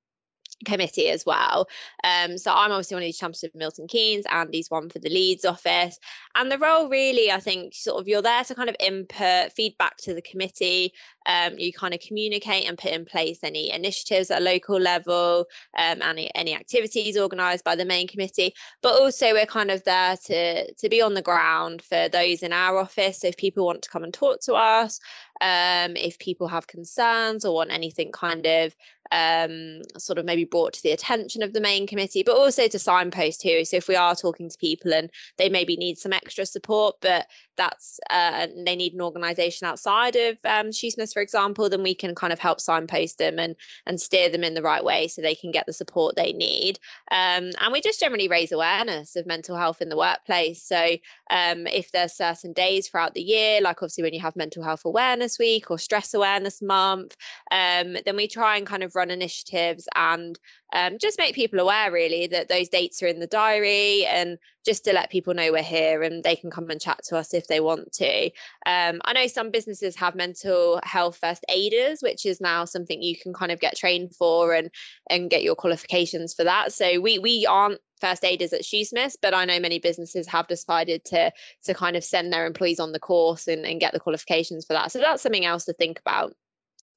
committee 0.64 1.08
as 1.08 1.26
well. 1.26 1.68
Um, 2.04 2.38
so 2.38 2.52
I'm 2.52 2.70
obviously 2.70 2.94
one 2.94 3.02
of 3.02 3.06
these 3.06 3.18
champions 3.18 3.44
of 3.44 3.54
Milton 3.54 3.86
Keynes, 3.86 4.24
Andy's 4.30 4.70
one 4.70 4.88
for 4.88 4.98
the 4.98 5.08
Leeds 5.08 5.44
office. 5.44 5.98
And 6.34 6.50
the 6.50 6.58
role 6.58 6.88
really, 6.88 7.30
I 7.30 7.40
think, 7.40 7.74
sort 7.74 8.00
of 8.00 8.08
you're 8.08 8.22
there 8.22 8.44
to 8.44 8.54
kind 8.54 8.68
of 8.68 8.76
input 8.80 9.52
feedback 9.52 9.96
to 9.98 10.14
the 10.14 10.22
committee. 10.22 10.92
Um, 11.26 11.58
you 11.58 11.72
kind 11.72 11.94
of 11.94 12.00
communicate 12.00 12.68
and 12.68 12.78
put 12.78 12.92
in 12.92 13.04
place 13.04 13.40
any 13.42 13.70
initiatives 13.70 14.30
at 14.30 14.40
a 14.40 14.44
local 14.44 14.78
level, 14.78 15.46
um, 15.78 16.02
any 16.02 16.30
any 16.34 16.54
activities 16.54 17.16
organised 17.16 17.64
by 17.64 17.76
the 17.76 17.84
main 17.84 18.08
committee. 18.08 18.54
But 18.82 19.00
also 19.00 19.32
we're 19.32 19.46
kind 19.46 19.70
of 19.70 19.84
there 19.84 20.16
to 20.16 20.72
to 20.72 20.88
be 20.88 21.02
on 21.02 21.14
the 21.14 21.22
ground 21.22 21.82
for 21.82 22.08
those 22.08 22.42
in 22.42 22.52
our 22.52 22.78
office. 22.78 23.20
So 23.20 23.28
if 23.28 23.36
people 23.36 23.66
want 23.66 23.82
to 23.82 23.90
come 23.90 24.04
and 24.04 24.14
talk 24.14 24.40
to 24.42 24.54
us, 24.54 25.00
um, 25.40 25.96
if 25.96 26.18
people 26.18 26.46
have 26.48 26.66
concerns 26.66 27.44
or 27.44 27.54
want 27.54 27.72
anything 27.72 28.12
kind 28.12 28.46
of 28.46 28.74
um, 29.10 29.82
sort 29.98 30.18
of 30.18 30.24
maybe 30.24 30.44
brought 30.44 30.72
to 30.72 30.82
the 30.82 30.92
attention 30.92 31.42
of 31.42 31.52
the 31.52 31.60
main 31.60 31.86
committee, 31.86 32.22
but 32.22 32.36
also 32.36 32.66
to 32.66 32.78
signpost 32.78 33.42
too. 33.42 33.64
So 33.64 33.76
if 33.76 33.88
we 33.88 33.94
are 33.94 34.16
talking 34.16 34.48
to 34.48 34.58
people 34.58 34.94
and 34.94 35.10
they 35.36 35.48
maybe 35.48 35.76
need 35.76 35.98
some 35.98 36.12
extra 36.12 36.46
support, 36.46 36.96
but 37.02 37.26
that's 37.56 38.00
uh, 38.08 38.46
they 38.64 38.74
need 38.74 38.94
an 38.94 39.02
organization 39.02 39.66
outside 39.66 40.16
of 40.16 40.38
um, 40.44 40.68
Shoosmiths, 40.68 41.11
for 41.12 41.20
example, 41.20 41.68
then 41.68 41.82
we 41.82 41.94
can 41.94 42.14
kind 42.14 42.32
of 42.32 42.38
help 42.38 42.60
signpost 42.60 43.18
them 43.18 43.38
and 43.38 43.56
and 43.86 44.00
steer 44.00 44.28
them 44.28 44.44
in 44.44 44.54
the 44.54 44.62
right 44.62 44.84
way 44.84 45.08
so 45.08 45.22
they 45.22 45.34
can 45.34 45.50
get 45.50 45.66
the 45.66 45.72
support 45.72 46.16
they 46.16 46.32
need. 46.32 46.78
Um, 47.10 47.50
and 47.60 47.72
we 47.72 47.80
just 47.80 48.00
generally 48.00 48.28
raise 48.28 48.52
awareness 48.52 49.16
of 49.16 49.26
mental 49.26 49.56
health 49.56 49.82
in 49.82 49.88
the 49.88 49.96
workplace. 49.96 50.62
So 50.62 50.96
um, 51.30 51.66
if 51.66 51.90
there's 51.92 52.14
certain 52.14 52.52
days 52.52 52.88
throughout 52.88 53.14
the 53.14 53.22
year, 53.22 53.60
like 53.60 53.82
obviously 53.82 54.02
when 54.02 54.14
you 54.14 54.20
have 54.20 54.36
Mental 54.36 54.62
Health 54.62 54.82
Awareness 54.84 55.38
Week 55.38 55.70
or 55.70 55.78
Stress 55.78 56.14
Awareness 56.14 56.62
Month, 56.62 57.16
um, 57.50 57.96
then 58.04 58.16
we 58.16 58.28
try 58.28 58.56
and 58.56 58.66
kind 58.66 58.82
of 58.82 58.94
run 58.94 59.10
initiatives 59.10 59.88
and 59.94 60.38
um, 60.72 60.98
just 60.98 61.18
make 61.18 61.34
people 61.34 61.60
aware 61.60 61.92
really 61.92 62.26
that 62.28 62.48
those 62.48 62.68
dates 62.68 63.02
are 63.02 63.06
in 63.06 63.20
the 63.20 63.26
diary 63.26 64.06
and 64.06 64.38
just 64.64 64.84
to 64.84 64.92
let 64.92 65.10
people 65.10 65.34
know 65.34 65.52
we're 65.52 65.62
here 65.62 66.02
and 66.02 66.22
they 66.22 66.36
can 66.36 66.50
come 66.50 66.70
and 66.70 66.80
chat 66.80 67.00
to 67.04 67.16
us 67.16 67.34
if 67.34 67.46
they 67.46 67.60
want 67.60 67.92
to. 67.92 68.26
Um, 68.66 69.00
I 69.04 69.12
know 69.12 69.26
some 69.26 69.50
businesses 69.50 69.96
have 69.96 70.14
mental 70.14 70.80
health 70.84 71.18
first 71.20 71.44
aiders, 71.48 72.00
which 72.00 72.24
is 72.24 72.40
now 72.40 72.64
something 72.64 73.02
you 73.02 73.16
can 73.18 73.32
kind 73.32 73.52
of 73.52 73.60
get 73.60 73.76
trained 73.76 74.14
for 74.14 74.54
and 74.54 74.70
and 75.10 75.30
get 75.30 75.42
your 75.42 75.56
qualifications 75.56 76.34
for 76.34 76.44
that. 76.44 76.72
So 76.72 77.00
we 77.00 77.18
we 77.18 77.46
aren't 77.46 77.80
first 78.00 78.24
aiders 78.24 78.52
at 78.52 78.62
Shoosmiths, 78.62 79.16
but 79.20 79.34
I 79.34 79.44
know 79.44 79.60
many 79.60 79.78
businesses 79.78 80.26
have 80.28 80.48
decided 80.48 81.04
to 81.06 81.32
to 81.64 81.74
kind 81.74 81.96
of 81.96 82.04
send 82.04 82.32
their 82.32 82.46
employees 82.46 82.80
on 82.80 82.92
the 82.92 83.00
course 83.00 83.48
and, 83.48 83.64
and 83.64 83.80
get 83.80 83.92
the 83.92 84.00
qualifications 84.00 84.64
for 84.64 84.72
that. 84.74 84.92
So 84.92 85.00
that's 85.00 85.22
something 85.22 85.44
else 85.44 85.64
to 85.66 85.72
think 85.72 86.00
about 86.00 86.34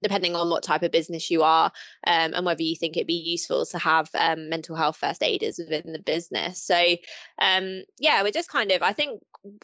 depending 0.06 0.36
on 0.36 0.52
what 0.52 0.62
type 0.62 0.84
of 0.84 0.92
business 0.92 1.32
you 1.32 1.42
are 1.42 1.72
um, 2.06 2.36
and 2.36 2.46
whether 2.46 2.62
you 2.62 2.76
think 2.76 2.96
it'd 2.96 3.08
be 3.08 3.14
useful 3.14 3.66
to 3.66 3.80
have 3.80 4.08
um, 4.14 4.50
mental 4.50 4.76
health 4.76 4.98
first 4.98 5.24
aiders 5.24 5.58
within 5.58 5.94
the 5.94 6.00
business. 6.00 6.62
So 6.62 6.80
um, 7.40 7.82
yeah 7.98 8.22
we're 8.22 8.32
just 8.32 8.52
kind 8.52 8.72
of 8.72 8.84
i 8.84 8.94
think 8.94 9.20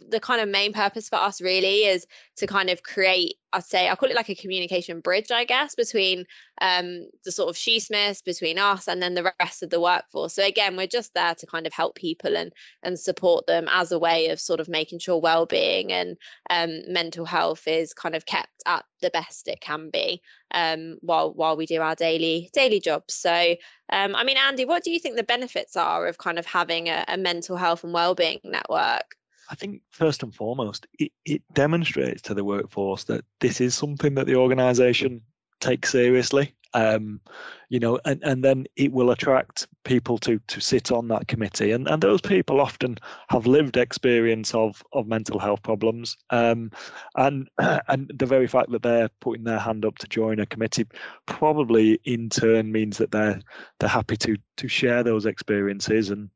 the 0.09 0.19
kind 0.19 0.41
of 0.41 0.49
main 0.49 0.73
purpose 0.73 1.09
for 1.09 1.17
us 1.17 1.41
really 1.41 1.85
is 1.85 2.05
to 2.37 2.47
kind 2.47 2.69
of 2.69 2.81
create 2.81 3.35
I'd 3.53 3.63
say 3.63 3.89
I 3.89 3.95
call 3.95 4.09
it 4.09 4.15
like 4.15 4.29
a 4.29 4.35
communication 4.35 4.99
bridge, 5.01 5.31
I 5.31 5.43
guess, 5.43 5.75
between 5.75 6.25
um, 6.61 7.07
the 7.25 7.31
sort 7.31 7.49
of 7.49 7.55
Shoosmiths, 7.55 8.23
between 8.23 8.57
us, 8.57 8.87
and 8.87 9.01
then 9.01 9.13
the 9.13 9.33
rest 9.39 9.63
of 9.63 9.69
the 9.69 9.81
workforce. 9.81 10.35
So 10.35 10.45
again, 10.45 10.77
we're 10.77 10.87
just 10.87 11.13
there 11.13 11.35
to 11.35 11.45
kind 11.45 11.67
of 11.67 11.73
help 11.73 11.95
people 11.95 12.37
and 12.37 12.53
and 12.83 12.99
support 12.99 13.47
them 13.47 13.67
as 13.71 13.91
a 13.91 13.99
way 13.99 14.29
of 14.29 14.39
sort 14.39 14.59
of 14.59 14.69
making 14.69 14.99
sure 14.99 15.19
well-being 15.19 15.91
and 15.91 16.17
um, 16.49 16.81
mental 16.87 17.25
health 17.25 17.67
is 17.67 17.93
kind 17.93 18.15
of 18.15 18.25
kept 18.25 18.63
at 18.65 18.85
the 19.01 19.09
best 19.09 19.47
it 19.47 19.59
can 19.61 19.89
be 19.89 20.21
um, 20.53 20.97
while 21.01 21.33
while 21.33 21.57
we 21.57 21.65
do 21.65 21.81
our 21.81 21.95
daily 21.95 22.49
daily 22.53 22.79
jobs. 22.79 23.13
So 23.15 23.55
um, 23.91 24.15
I 24.15 24.23
mean, 24.23 24.37
Andy, 24.37 24.65
what 24.65 24.83
do 24.83 24.91
you 24.91 24.99
think 24.99 25.15
the 25.17 25.23
benefits 25.23 25.75
are 25.75 26.07
of 26.07 26.17
kind 26.17 26.39
of 26.39 26.45
having 26.45 26.87
a, 26.87 27.03
a 27.07 27.17
mental 27.17 27.57
health 27.57 27.83
and 27.83 27.93
well-being 27.93 28.39
network? 28.43 29.15
I 29.51 29.55
think 29.55 29.81
first 29.91 30.23
and 30.23 30.33
foremost, 30.33 30.87
it, 30.97 31.11
it 31.25 31.41
demonstrates 31.53 32.21
to 32.23 32.33
the 32.33 32.45
workforce 32.45 33.03
that 33.03 33.25
this 33.41 33.59
is 33.59 33.75
something 33.75 34.15
that 34.15 34.25
the 34.25 34.35
organisation 34.35 35.21
takes 35.59 35.91
seriously. 35.91 36.55
Um, 36.73 37.19
you 37.67 37.81
know, 37.81 37.99
and, 38.05 38.23
and 38.23 38.41
then 38.45 38.65
it 38.77 38.93
will 38.93 39.11
attract 39.11 39.67
people 39.83 40.17
to 40.19 40.39
to 40.47 40.61
sit 40.61 40.89
on 40.89 41.09
that 41.09 41.27
committee, 41.27 41.71
and, 41.71 41.85
and 41.89 42.01
those 42.01 42.21
people 42.21 42.61
often 42.61 42.97
have 43.27 43.45
lived 43.45 43.75
experience 43.75 44.55
of 44.55 44.81
of 44.93 45.05
mental 45.05 45.37
health 45.37 45.61
problems, 45.63 46.15
um, 46.29 46.71
and 47.17 47.49
and 47.89 48.09
the 48.15 48.25
very 48.25 48.47
fact 48.47 48.71
that 48.71 48.83
they're 48.83 49.09
putting 49.19 49.43
their 49.43 49.59
hand 49.59 49.83
up 49.83 49.97
to 49.97 50.07
join 50.07 50.39
a 50.39 50.45
committee 50.45 50.87
probably 51.25 51.99
in 52.05 52.29
turn 52.29 52.71
means 52.71 52.97
that 52.99 53.11
they're 53.11 53.41
they're 53.81 53.89
happy 53.89 54.15
to 54.15 54.37
to 54.55 54.69
share 54.69 55.03
those 55.03 55.25
experiences 55.25 56.09
and 56.09 56.29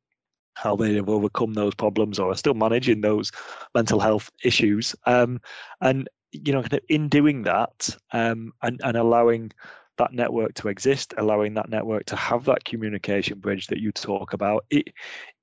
how 0.55 0.75
they 0.75 0.95
have 0.95 1.09
overcome 1.09 1.53
those 1.53 1.75
problems 1.75 2.19
or 2.19 2.31
are 2.31 2.35
still 2.35 2.53
managing 2.53 3.01
those 3.01 3.31
mental 3.73 3.99
health 3.99 4.31
issues. 4.43 4.95
Um, 5.05 5.39
and 5.81 6.09
you 6.31 6.51
know, 6.51 6.63
in 6.89 7.07
doing 7.07 7.43
that 7.43 7.95
um, 8.11 8.51
and, 8.61 8.81
and 8.83 8.97
allowing 8.97 9.51
that 9.97 10.13
network 10.13 10.53
to 10.55 10.67
exist, 10.67 11.13
allowing 11.17 11.53
that 11.53 11.69
network 11.69 12.05
to 12.05 12.15
have 12.15 12.45
that 12.45 12.65
communication 12.65 13.39
bridge 13.39 13.67
that 13.67 13.79
you 13.79 13.91
talk 13.91 14.33
about, 14.33 14.65
it 14.69 14.89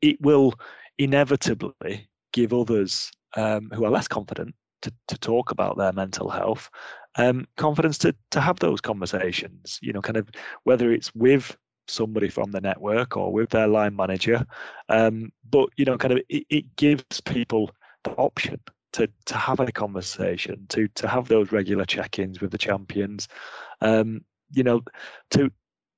it 0.00 0.20
will 0.20 0.54
inevitably 0.98 2.08
give 2.32 2.52
others 2.52 3.10
um, 3.36 3.70
who 3.74 3.84
are 3.84 3.90
less 3.90 4.08
confident 4.08 4.54
to, 4.82 4.92
to 5.08 5.16
talk 5.18 5.50
about 5.50 5.78
their 5.78 5.92
mental 5.92 6.28
health 6.28 6.68
um, 7.16 7.46
confidence 7.56 7.98
to 7.98 8.14
to 8.30 8.40
have 8.40 8.58
those 8.58 8.80
conversations. 8.80 9.78
You 9.82 9.92
know, 9.92 10.02
kind 10.02 10.16
of 10.16 10.28
whether 10.64 10.92
it's 10.92 11.14
with 11.14 11.56
somebody 11.88 12.28
from 12.28 12.50
the 12.52 12.60
network 12.60 13.16
or 13.16 13.32
with 13.32 13.50
their 13.50 13.66
line 13.66 13.94
manager. 13.96 14.44
Um, 14.88 15.32
but 15.50 15.68
you 15.76 15.84
know, 15.84 15.98
kind 15.98 16.12
of 16.12 16.20
it, 16.28 16.46
it 16.50 16.76
gives 16.76 17.20
people 17.20 17.70
the 18.04 18.12
option 18.12 18.60
to 18.92 19.08
to 19.26 19.36
have 19.36 19.60
a 19.60 19.72
conversation, 19.72 20.66
to 20.68 20.88
to 20.88 21.08
have 21.08 21.28
those 21.28 21.52
regular 21.52 21.84
check-ins 21.84 22.40
with 22.40 22.50
the 22.50 22.58
champions. 22.58 23.28
Um, 23.80 24.24
you 24.52 24.62
know, 24.62 24.82
to 25.30 25.50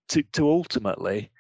to 0.09 0.23
to 0.23 0.49
ultimately 0.49 1.31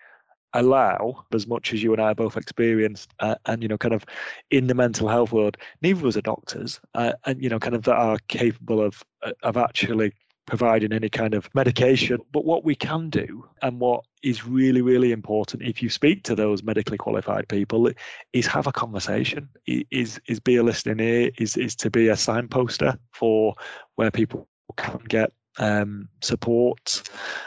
allow 0.57 1.25
as 1.35 1.47
much 1.49 1.73
as 1.73 1.83
you 1.83 1.93
and 1.93 2.01
I 2.01 2.15
both 2.15 2.37
experienced, 2.37 3.13
uh, 3.21 3.35
and 3.47 3.63
you 3.63 3.69
know, 3.69 3.79
kind 3.79 3.95
of 3.95 4.05
in 4.51 4.67
the 4.67 4.75
mental 4.75 5.09
health 5.09 5.33
world, 5.33 5.57
neither 5.83 6.01
of 6.01 6.07
us 6.07 6.17
are 6.17 6.23
doctors, 6.23 6.81
uh, 6.95 7.13
and 7.27 7.43
you 7.43 7.49
know, 7.49 7.59
kind 7.59 7.75
of 7.75 7.83
that 7.85 7.97
are 7.97 8.19
capable 8.29 8.81
of 8.81 9.03
of 9.43 9.57
actually 9.57 10.13
providing 10.47 10.93
any 10.93 11.09
kind 11.09 11.35
of 11.35 11.49
medication. 11.55 12.19
But 12.33 12.45
what 12.45 12.65
we 12.65 12.75
can 12.75 13.11
do, 13.11 13.47
and 13.63 13.81
what 13.81 14.05
is 14.23 14.47
really, 14.47 14.83
really 14.83 15.13
important 15.13 15.63
if 15.63 15.83
you 15.83 15.89
speak 15.89 16.23
to 16.25 16.35
those 16.35 16.63
medically 16.63 16.99
qualified 16.99 17.49
people, 17.49 17.91
is 18.33 18.47
have 18.47 18.67
a 18.67 18.73
conversation. 18.73 19.49
Is 19.67 20.21
is 20.27 20.41
be 20.41 20.57
a 20.57 20.63
listening 20.63 21.01
ear. 21.01 21.31
Is 21.39 21.57
is 21.57 21.75
to 21.77 21.91
be 21.91 22.09
a 22.09 22.17
signposter 22.17 22.99
for 23.13 23.55
where 23.97 24.11
people 24.11 24.49
can 24.77 25.01
get 25.09 25.33
um, 25.59 26.09
support, 26.21 27.03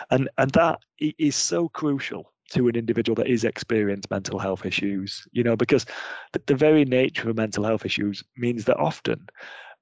and 0.09 0.29
and 0.37 0.51
that 0.51 0.79
is 0.99 1.35
so 1.35 1.69
crucial 1.69 2.33
to 2.49 2.69
an 2.69 2.77
individual 2.77 3.15
that 3.15 3.27
is 3.27 3.43
experienced 3.43 4.09
mental 4.09 4.39
health 4.39 4.65
issues. 4.65 5.27
You 5.31 5.43
know, 5.43 5.55
because 5.55 5.85
the, 6.33 6.41
the 6.47 6.55
very 6.55 6.85
nature 6.85 7.29
of 7.29 7.35
mental 7.35 7.63
health 7.63 7.85
issues 7.85 8.23
means 8.37 8.65
that 8.65 8.77
often, 8.77 9.27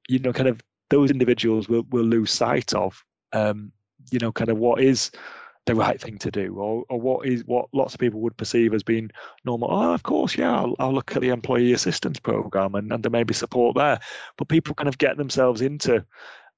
you 0.09 0.19
know, 0.19 0.33
kind 0.33 0.49
of 0.49 0.59
those 0.89 1.11
individuals 1.11 1.67
will, 1.67 1.83
will 1.89 2.03
lose 2.03 2.31
sight 2.31 2.73
of, 2.73 3.03
um, 3.33 3.71
you 4.11 4.19
know, 4.19 4.31
kind 4.31 4.49
of 4.49 4.57
what 4.57 4.81
is 4.81 5.11
the 5.65 5.75
right 5.75 5.99
thing 5.99 6.17
to 6.19 6.29
do 6.29 6.55
or, 6.55 6.83
or 6.89 7.01
what 7.01 7.25
is 7.25 7.43
what 7.45 7.65
lots 7.73 7.95
of 7.95 7.99
people 7.99 8.19
would 8.21 8.37
perceive 8.37 8.73
as 8.73 8.83
being 8.83 9.09
normal. 9.45 9.67
Oh, 9.71 9.93
of 9.93 10.03
course, 10.03 10.37
yeah, 10.37 10.55
I'll, 10.59 10.75
I'll 10.77 10.93
look 10.93 11.15
at 11.15 11.21
the 11.21 11.29
employee 11.29 11.73
assistance 11.73 12.19
program 12.19 12.75
and, 12.75 12.91
and 12.91 13.03
there 13.03 13.09
may 13.11 13.23
be 13.23 13.33
support 13.33 13.75
there. 13.75 13.99
But 14.37 14.47
people 14.47 14.75
kind 14.75 14.87
of 14.87 14.97
get 14.99 15.17
themselves 15.17 15.61
into 15.61 16.05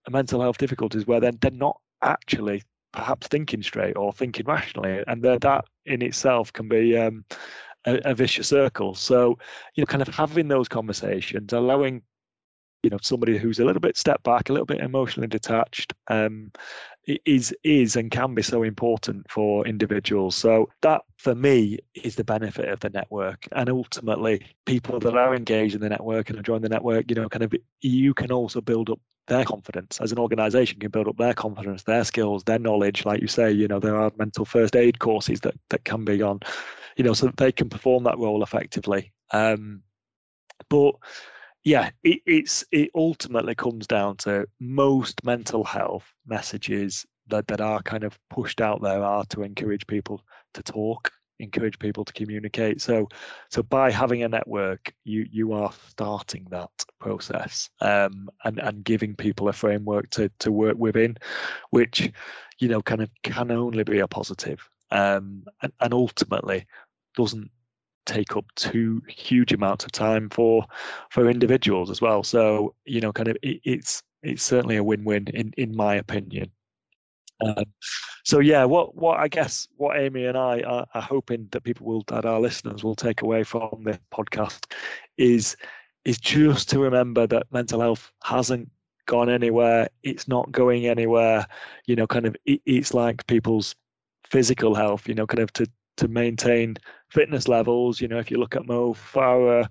mental 0.09 0.41
health 0.41 0.57
difficulties 0.57 1.07
where 1.07 1.19
then 1.19 1.37
they're 1.41 1.51
not 1.51 1.79
actually 2.01 2.63
perhaps 2.91 3.27
thinking 3.27 3.63
straight 3.63 3.95
or 3.95 4.11
thinking 4.11 4.45
rationally. 4.45 5.03
And 5.07 5.23
that 5.23 5.65
in 5.85 6.01
itself 6.01 6.51
can 6.51 6.67
be 6.67 6.97
um, 6.97 7.23
a, 7.85 7.99
a 8.03 8.13
vicious 8.13 8.49
circle. 8.49 8.93
So, 8.93 9.37
you 9.75 9.81
know, 9.81 9.85
kind 9.85 10.01
of 10.01 10.13
having 10.13 10.49
those 10.49 10.67
conversations, 10.67 11.53
allowing 11.53 12.01
you 12.83 12.89
know 12.89 12.97
somebody 13.01 13.37
who's 13.37 13.59
a 13.59 13.65
little 13.65 13.79
bit 13.79 13.97
step 13.97 14.21
back 14.23 14.49
a 14.49 14.53
little 14.53 14.65
bit 14.65 14.79
emotionally 14.79 15.27
detached 15.27 15.93
um, 16.09 16.51
is 17.25 17.53
is 17.63 17.95
and 17.95 18.11
can 18.11 18.35
be 18.35 18.41
so 18.41 18.63
important 18.63 19.29
for 19.29 19.65
individuals. 19.65 20.35
So 20.35 20.69
that 20.81 21.01
for 21.17 21.35
me 21.35 21.79
is 21.95 22.15
the 22.15 22.23
benefit 22.23 22.69
of 22.69 22.79
the 22.81 22.89
network. 22.89 23.47
And 23.53 23.69
ultimately 23.69 24.45
people 24.65 24.99
that 24.99 25.15
are 25.15 25.35
engaged 25.35 25.75
in 25.75 25.81
the 25.81 25.89
network 25.89 26.29
and 26.29 26.39
are 26.39 26.43
joining 26.43 26.63
the 26.63 26.69
network 26.69 27.09
you 27.09 27.15
know 27.15 27.29
kind 27.29 27.43
of 27.43 27.53
you 27.81 28.13
can 28.13 28.31
also 28.31 28.61
build 28.61 28.89
up 28.89 28.99
their 29.27 29.45
confidence. 29.45 29.99
As 30.01 30.11
an 30.11 30.19
organization 30.19 30.79
can 30.79 30.91
build 30.91 31.07
up 31.07 31.17
their 31.17 31.33
confidence 31.33 31.83
their 31.83 32.03
skills 32.03 32.43
their 32.43 32.59
knowledge. 32.59 33.05
Like 33.05 33.21
you 33.21 33.27
say 33.27 33.51
you 33.51 33.67
know 33.67 33.79
there 33.79 33.99
are 33.99 34.11
mental 34.17 34.45
first 34.45 34.75
aid 34.75 34.99
courses 34.99 35.39
that 35.41 35.55
that 35.69 35.85
can 35.85 36.03
be 36.03 36.21
on 36.21 36.41
you 36.97 37.03
know 37.03 37.13
so 37.13 37.27
that 37.27 37.37
they 37.37 37.51
can 37.51 37.69
perform 37.69 38.03
that 38.03 38.17
role 38.17 38.43
effectively. 38.43 39.13
Um, 39.31 39.83
but 40.69 40.95
yeah, 41.67 41.89
it, 42.01 42.21
it's 42.25 42.63
it 42.71 42.89
ultimately 42.95 43.53
comes 43.53 43.87
down 43.87 44.15
to 44.17 44.47
most 44.61 45.25
mental 45.25 45.65
health 45.65 46.05
messages 46.25 47.05
that, 47.27 47.45
that 47.47 47.59
are 47.59 47.81
kind 47.81 48.05
of 48.05 48.17
pushed 48.29 48.61
out 48.61 48.81
there 48.81 49.03
are 49.03 49.25
to 49.25 49.43
encourage 49.43 49.85
people 49.85 50.21
to 50.53 50.63
talk, 50.63 51.11
encourage 51.39 51.77
people 51.77 52.05
to 52.05 52.13
communicate. 52.13 52.79
So 52.79 53.09
so 53.51 53.63
by 53.63 53.91
having 53.91 54.23
a 54.23 54.29
network, 54.29 54.93
you 55.03 55.27
you 55.29 55.51
are 55.51 55.73
starting 55.89 56.47
that 56.51 56.71
process 57.01 57.69
um, 57.81 58.29
and 58.45 58.59
and 58.59 58.85
giving 58.85 59.13
people 59.13 59.49
a 59.49 59.53
framework 59.53 60.09
to 60.11 60.31
to 60.39 60.53
work 60.53 60.77
within, 60.77 61.17
which 61.71 62.09
you 62.59 62.69
know 62.69 62.81
kind 62.81 63.01
of 63.01 63.09
can 63.23 63.51
only 63.51 63.83
be 63.83 63.99
a 63.99 64.07
positive. 64.07 64.65
Um, 64.89 65.43
and, 65.61 65.73
and 65.81 65.93
ultimately 65.93 66.65
doesn't 67.17 67.51
take 68.07 68.35
up 68.35 68.45
too 68.55 69.01
huge 69.07 69.53
amounts 69.53 69.85
of 69.85 69.91
time 69.91 70.29
for 70.29 70.65
for 71.11 71.29
individuals 71.29 71.91
as 71.91 72.01
well. 72.01 72.23
So 72.23 72.73
you 72.85 73.01
know, 73.01 73.13
kind 73.13 73.27
of 73.27 73.37
it, 73.43 73.61
it's 73.63 74.01
it's 74.23 74.43
certainly 74.43 74.77
a 74.77 74.83
win-win 74.83 75.27
in 75.33 75.53
in 75.57 75.75
my 75.75 75.95
opinion. 75.95 76.51
Um, 77.45 77.65
so 78.23 78.39
yeah, 78.39 78.65
what 78.65 78.95
what 78.95 79.19
I 79.19 79.27
guess 79.27 79.67
what 79.77 79.97
Amy 79.99 80.25
and 80.25 80.37
I 80.37 80.61
are, 80.61 80.87
are, 80.93 81.01
hoping 81.01 81.47
that 81.51 81.63
people 81.63 81.85
will 81.85 82.03
that 82.07 82.25
our 82.25 82.39
listeners 82.39 82.83
will 82.83 82.95
take 82.95 83.21
away 83.21 83.43
from 83.43 83.83
the 83.83 83.99
podcast 84.11 84.71
is 85.17 85.55
is 86.05 86.17
just 86.17 86.69
to 86.69 86.79
remember 86.79 87.27
that 87.27 87.51
mental 87.51 87.81
health 87.81 88.11
hasn't 88.23 88.69
gone 89.05 89.29
anywhere. 89.29 89.87
It's 90.03 90.27
not 90.27 90.51
going 90.51 90.87
anywhere. 90.87 91.45
You 91.85 91.95
know, 91.95 92.07
kind 92.07 92.25
of 92.25 92.35
it, 92.45 92.61
it's 92.65 92.93
like 92.93 93.27
people's 93.27 93.75
physical 94.27 94.73
health. 94.73 95.07
You 95.07 95.13
know, 95.13 95.27
kind 95.27 95.43
of 95.43 95.53
to 95.53 95.67
to 95.97 96.07
maintain 96.07 96.77
fitness 97.09 97.47
levels. 97.47 98.01
You 98.01 98.07
know, 98.07 98.19
if 98.19 98.31
you 98.31 98.37
look 98.37 98.55
at 98.55 98.67
Mo 98.67 98.93
Farah 98.93 99.67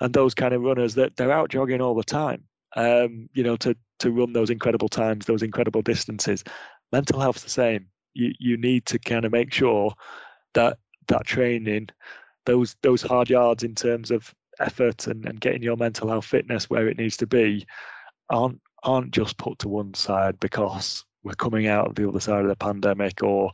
and 0.00 0.12
those 0.12 0.34
kind 0.34 0.54
of 0.54 0.62
runners, 0.62 0.94
that 0.94 1.16
they're 1.16 1.32
out 1.32 1.50
jogging 1.50 1.80
all 1.80 1.94
the 1.94 2.04
time. 2.04 2.44
Um, 2.74 3.28
you 3.34 3.42
know, 3.42 3.56
to 3.56 3.76
to 3.98 4.10
run 4.10 4.32
those 4.32 4.50
incredible 4.50 4.88
times, 4.88 5.26
those 5.26 5.42
incredible 5.42 5.82
distances. 5.82 6.42
Mental 6.90 7.20
health's 7.20 7.44
the 7.44 7.50
same. 7.50 7.86
You 8.14 8.32
you 8.38 8.56
need 8.56 8.86
to 8.86 8.98
kind 8.98 9.24
of 9.24 9.32
make 9.32 9.52
sure 9.52 9.94
that 10.54 10.78
that 11.08 11.26
training, 11.26 11.88
those 12.46 12.76
those 12.82 13.02
hard 13.02 13.28
yards 13.30 13.62
in 13.62 13.74
terms 13.74 14.10
of 14.10 14.34
effort 14.60 15.06
and, 15.06 15.26
and 15.26 15.40
getting 15.40 15.62
your 15.62 15.76
mental 15.76 16.08
health 16.08 16.26
fitness 16.26 16.70
where 16.70 16.88
it 16.88 16.98
needs 16.98 17.16
to 17.18 17.26
be, 17.26 17.66
aren't 18.30 18.60
aren't 18.82 19.12
just 19.12 19.38
put 19.38 19.58
to 19.60 19.68
one 19.68 19.94
side 19.94 20.38
because 20.40 21.04
we're 21.24 21.34
coming 21.34 21.66
out 21.66 21.88
of 21.88 21.94
the 21.94 22.08
other 22.08 22.20
side 22.20 22.42
of 22.42 22.48
the 22.48 22.56
pandemic 22.56 23.22
or 23.22 23.52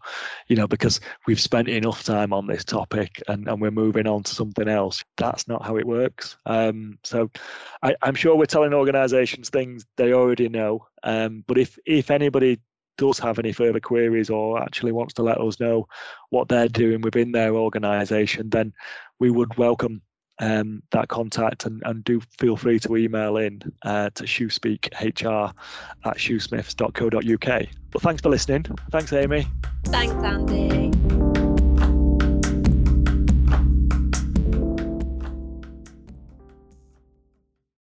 you 0.49 0.57
know 0.57 0.67
because 0.67 1.01
we've 1.27 1.41
spent 1.41 1.69
enough 1.69 2.03
time 2.03 2.33
on 2.33 2.47
this 2.47 2.65
topic 2.65 3.23
and, 3.29 3.49
and 3.49 3.61
we're 3.61 3.71
moving 3.71 4.07
on 4.07 4.23
to 4.23 4.35
something 4.35 4.69
else 4.69 5.05
that's 5.17 5.49
not 5.49 5.65
how 5.65 5.77
it 5.77 5.87
works. 5.87 6.37
Um, 6.47 6.99
so 7.05 7.31
I, 7.83 7.95
am 8.03 8.15
sure 8.15 8.37
we're 8.37 8.47
telling 8.47 8.75
organizations 8.75 9.51
things 9.51 9.87
they 9.97 10.13
already 10.13 10.49
know 10.49 10.87
um, 11.03 11.45
but 11.47 11.59
if 11.59 11.79
if 11.87 12.11
anybody 12.11 12.61
does 12.97 13.19
have 13.19 13.39
any 13.39 13.53
further 13.53 13.79
queries 13.81 14.29
or 14.29 14.61
actually 14.61 14.91
wants 14.91 15.15
to 15.15 15.23
let 15.23 15.41
us 15.41 15.61
know 15.61 15.87
what 16.31 16.49
they're 16.49 16.69
doing 16.69 17.01
within 17.01 17.31
their 17.33 17.55
organization 17.55 18.51
then 18.51 18.73
we 19.21 19.31
would 19.31 19.57
welcome 19.57 20.03
um, 20.41 20.83
that 20.91 21.09
contact 21.09 21.67
and, 21.67 21.83
and 21.85 22.05
do 22.05 22.21
feel 22.39 22.57
free 22.57 22.79
to 22.81 22.97
email 22.97 23.37
in 23.37 23.61
uh, 23.83 24.11
to 24.15 24.25
shoospeakhr 24.25 25.53
at 26.05 26.17
shoosmiths.co.uk. 26.17 27.67
But 27.91 28.03
thanks 28.03 28.23
for 28.23 28.29
listening. 28.29 28.65
Thanks, 28.91 29.13
Amy. 29.13 29.47
Thanks, 29.85 30.15
Andy. 30.25 31.08